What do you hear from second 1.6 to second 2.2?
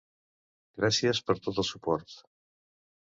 el suport!